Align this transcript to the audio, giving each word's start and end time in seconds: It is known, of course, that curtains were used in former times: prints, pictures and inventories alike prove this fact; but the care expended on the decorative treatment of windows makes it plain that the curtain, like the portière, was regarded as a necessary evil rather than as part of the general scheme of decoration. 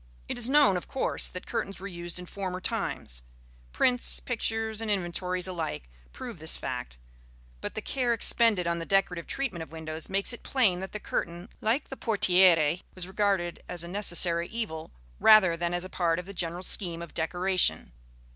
It 0.27 0.35
is 0.35 0.49
known, 0.49 0.77
of 0.77 0.87
course, 0.87 1.29
that 1.29 1.45
curtains 1.45 1.79
were 1.79 1.85
used 1.87 2.17
in 2.17 2.25
former 2.25 2.59
times: 2.59 3.21
prints, 3.71 4.19
pictures 4.19 4.81
and 4.81 4.89
inventories 4.89 5.47
alike 5.47 5.91
prove 6.11 6.39
this 6.39 6.57
fact; 6.57 6.97
but 7.61 7.75
the 7.75 7.83
care 7.83 8.11
expended 8.11 8.65
on 8.65 8.79
the 8.79 8.85
decorative 8.87 9.27
treatment 9.27 9.61
of 9.61 9.71
windows 9.71 10.09
makes 10.09 10.33
it 10.33 10.41
plain 10.41 10.79
that 10.79 10.93
the 10.93 10.99
curtain, 10.99 11.49
like 11.61 11.89
the 11.89 11.97
portière, 11.97 12.81
was 12.95 13.07
regarded 13.07 13.61
as 13.69 13.83
a 13.83 13.87
necessary 13.87 14.47
evil 14.47 14.89
rather 15.19 15.55
than 15.55 15.71
as 15.71 15.87
part 15.89 16.17
of 16.17 16.25
the 16.25 16.33
general 16.33 16.63
scheme 16.63 17.03
of 17.03 17.13
decoration. 17.13 17.91